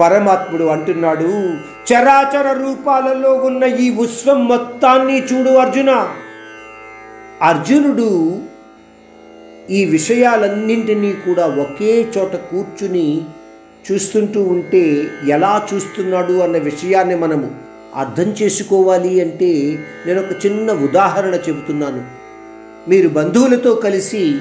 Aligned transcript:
పరమాత్ముడు 0.00 0.64
అంటున్నాడు 0.64 1.30
చరాచర 1.88 2.52
రూపాలలో 2.52 3.34
ఉన్న 3.34 3.64
ఈ 3.64 3.90
విశ్వం 3.90 4.48
మొత్తాన్ని 4.48 5.16
చూడు 5.20 5.50
అర్జున. 5.50 6.08
అర్జునుడు 7.42 8.40
ఈ 9.70 9.84
విషయాలన్నింటినీ 9.84 11.12
కూడా 11.12 11.46
ఒకే 11.46 12.06
చోట 12.18 12.36
కూర్చుని 12.36 13.22
చూస్తుంటూ 13.86 14.42
ఉంటే 14.42 15.04
ఎలా 15.28 15.68
చూస్తున్నాడు 15.74 16.32
అన్న 16.32 16.56
విషయాన్ని 16.58 17.16
మనము 17.16 17.50
అర్థం 17.96 18.28
చేసుకోవాలి 18.42 19.20
అంటే 19.20 19.78
నేను 20.06 20.20
ఒక 20.20 20.46
చిన్న 20.46 20.72
ఉదాహరణ 20.72 21.34
చెబుతున్నాను. 21.34 22.02
మీరు 22.90 23.08
బంధువులతో 23.08 23.74
కలిసి 23.74 24.34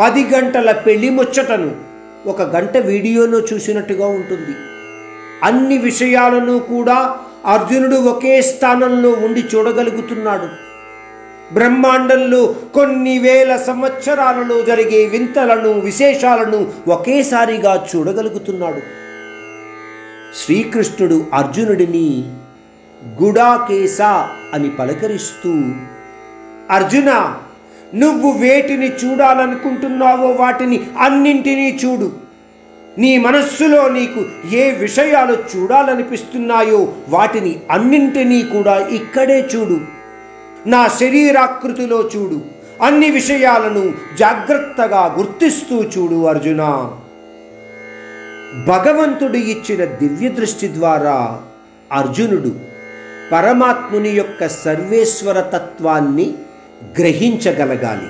పది 0.00 0.24
గంటల 0.24 0.72
పెళ్ళి 0.72 1.10
ముచ్చటను 1.10 1.70
ఒక 2.26 2.42
గంట 2.42 2.76
వీడియోలో 2.76 3.40
చూసినట్టుగా 3.40 4.06
ఉంటుంది. 4.06 4.54
అన్ని 5.42 5.78
విషయాలను 5.78 6.58
కూడా 6.58 7.16
అర్జునుడు 7.46 7.96
ఒకే 7.96 8.42
స్థానంలో 8.42 9.10
ఉండి 9.10 9.40
చూడగలుగుతున్నాడు. 9.40 10.72
బ్రహ్మాండంలో 11.54 12.54
కొన్ని 12.74 13.18
వేల 13.18 13.56
సంవత్సరాలలో 13.56 14.62
జరిగే 14.62 15.06
వింతలను 15.06 15.72
విశేషాలను 15.80 16.72
ఒకేసారిగా 16.88 17.86
చూడగలుగుతున్నాడు. 17.96 18.82
శ్రీకృష్ణుడు 20.36 21.26
అర్జునుడిని 21.34 22.24
గుడాకేశ 23.22 24.02
అని 24.54 24.70
పలకరిస్తూ 24.70 25.52
అర్జున 26.70 27.34
నువ్వు 27.94 28.30
వేటిని 28.30 28.86
చూడాలనుకుంటున్నావో 28.86 30.30
వాటిని 30.30 30.86
అన్నింటినీ 31.00 31.78
చూడు. 31.84 32.21
నీ 32.98 33.18
మనస్సులో 33.18 33.88
నీకు 33.88 34.24
ఏ 34.54 34.70
విషయాలు 34.70 35.36
చూడాలనిపిస్తున్నాయో 35.56 36.92
వాటిని 37.08 37.60
అన్నింటినీ 37.70 38.42
కూడా 38.42 38.86
ఇక్కడే 38.86 39.48
చూడు. 39.56 39.80
నా 40.68 40.88
శరీరాకృతిలో 40.88 42.10
చూడు. 42.16 42.40
అన్ని 42.82 43.10
విషయాలను 43.10 43.92
జాగ్రత్తగా 44.18 45.14
గుర్తిస్తూ 45.18 45.82
చూడు 45.82 46.24
అర్జున. 46.24 46.92
భగవంతుడు 48.66 49.36
ఇచ్చిన 49.36 49.84
దివ్య 49.84 50.28
దృష్టి 50.28 50.74
ద్వారా 50.74 51.40
అర్జునుడు 51.92 52.52
పరమాత్ముని 53.32 54.08
యొక్క 54.08 54.48
సర్వేశ్వర 54.48 55.40
తత్వాన్ని 55.40 56.34
గ్రహించగలగాలి. 56.98 58.06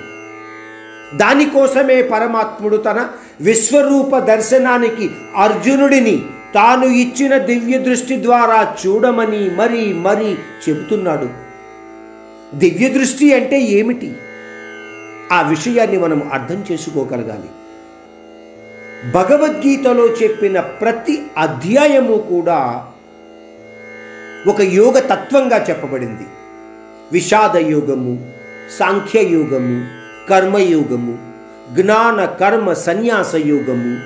దానికోసమే 1.19 2.03
పరమాత్ముడు 2.03 2.77
తన 2.77 3.09
విశ్వరూప 3.43 4.19
దర్శనానికి 4.19 5.11
అర్జునుడిని 5.37 6.23
తాను 6.55 6.85
ఇచ్చిన 6.85 7.37
దివ్య 7.39 7.79
దృష్టి 7.79 8.23
ద్వారా 8.23 8.77
చూడమని 8.87 9.51
మరీ 9.51 9.93
మరీ 9.93 10.37
చెబుతున్నాడు. 10.69 11.29
దివ్య 12.55 12.89
దృష్టి 12.89 13.35
అంటే 13.35 13.61
ఏమిటి? 13.61 14.13
ఆ 15.33 15.49
విషయాన్ని 15.49 15.99
మనం 15.99 16.31
అర్థం 16.33 16.65
చేసుకోగలగాలి. 16.73 17.51
భగవద్గీతలో 19.13 20.07
చెప్పిన 20.07 20.61
ప్రతి 20.61 21.23
అధ్యాయము 21.39 22.19
కూడా 22.19 22.85
ఒక 24.47 24.61
యోగ 24.61 24.99
తత్వంగా 24.99 25.67
చెప్పబడింది. 25.71 26.27
విషాద 27.13 27.57
యోగము 27.57 28.31
సాంఖ్యయోగము 28.79 29.87
కర్మయోగము 30.29 31.32
జ్ఞాన 31.71 32.25
కర్మ 32.25 32.73
సన్యాస 32.73 33.35
యోగము 33.35 34.01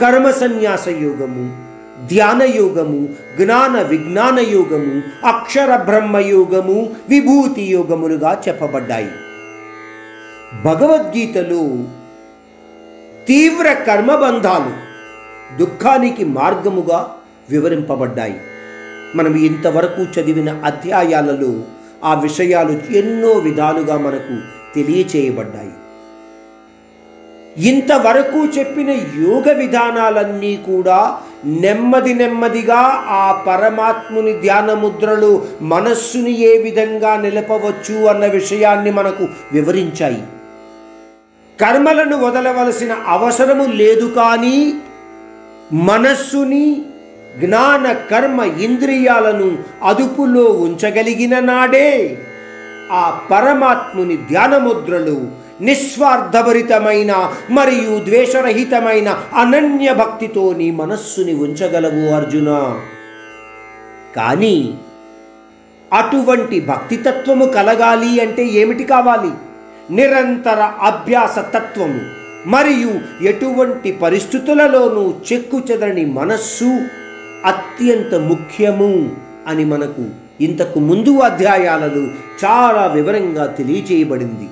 కర్మ 0.00 0.30
సన్యాస 0.30 0.88
యోగము 0.88 1.66
ధ్యాన 2.06 2.42
యోగము 2.42 3.08
జ్ఞాన 3.40 3.82
విజ్ఞాన 3.82 4.38
యోగము 4.38 5.26
అక్షర 5.26 5.76
బ్రహ్మ 5.76 6.16
యోగము 6.16 6.94
విభూతి 7.08 7.62
యోగములుగా 7.62 8.42
చెప్పబడ్డాయి. 8.48 9.10
భగవద్గీతలో 10.64 11.84
తీవ్ర 13.26 13.72
కర్మబంధాలు 13.72 14.86
దుఃఖానికి 15.56 16.24
మార్గముగా 16.24 17.14
వివరింపబడ్డాయి. 17.50 18.40
మనం 19.14 19.34
ఇంతవరకు 19.34 20.20
చదివిన 20.20 20.62
అధ్యాయాలలో 20.64 21.60
ఆ 22.04 22.14
విషయాలు 22.14 22.96
ఎన్నో 22.96 23.32
విధాలుగా 23.32 23.98
మనకు 23.98 24.36
తెలియచేయబడ్డాయి. 24.74 25.70
ఇంతవరకు 27.56 28.46
చెప్పిన 28.58 28.90
యోగ 28.90 29.52
విధానాలన్నీ 29.52 30.56
కూడా 30.56 31.20
నెమ్మది 31.44 32.14
నెమ్మదిగా 32.14 32.80
ఆ 33.08 33.42
పరమాత్ముని 33.46 34.40
ధ్యానముద్రలు 34.40 35.42
మనస్సుని 35.62 36.30
ఏ 36.30 36.58
విధంగా 36.58 37.16
నిలపవచ్చు 37.16 38.06
అన్న 38.06 38.26
విషయాన్ని 38.26 38.90
మనకు 38.90 39.28
వివరించాయి. 39.52 40.22
కర్మలను 41.60 42.16
వదలవలసిన 42.16 42.96
అవసరము 43.06 43.64
లేదు 43.64 44.12
కానీ 44.16 44.74
మనస్సుని 45.72 46.82
జ్ఞాన 47.40 47.92
కర్మ 47.92 48.40
ఇంద్రియాలను 48.40 49.58
అదుపులో 49.82 50.44
ఉంచగలిగిన 50.44 51.38
నాడే 51.38 52.18
ఆ 52.92 53.20
పరమాత్ముని 53.30 54.16
ధ్యానముద్రలు 54.16 55.45
నిస్వార్థభరితమైన 55.60 57.32
మరియు 57.50 58.04
ద్వేషరహితమైన 58.04 59.22
అనన్య 59.34 59.94
భక్తితో 59.94 60.52
నీ 60.52 60.70
మనస్సుని 60.70 61.34
ఉంచగలవు 61.34 62.14
అర్జున. 62.14 62.80
కానీ 64.16 64.74
అటువంటి 65.92 66.60
భక్తితత్వము 66.60 67.46
కలగాలి 67.46 68.20
అంటే 68.20 68.46
ఏమిటి 68.46 68.84
కావాలి? 68.84 69.30
నిరంతర 69.90 70.72
అభ్యాస 70.80 71.38
తత్వము 71.38 72.00
మరియు 72.46 73.24
ఎటువంటి 73.26 73.92
పరిస్థితులలోనూ 73.92 75.14
చెక్కు 75.32 75.62
చెదరని 75.70 76.04
మనస్సు 76.04 76.80
అత్యంత 77.44 78.14
ముఖ్యము 78.14 79.10
అని 79.46 79.64
మనకు 79.64 80.06
ఇంతకు 80.40 80.78
ముందు 80.78 81.18
అధ్యాయాలలో 81.18 82.04
చాలా 82.44 82.86
వివరంగా 82.86 83.46
తెలియజేయబడింది 83.46 84.48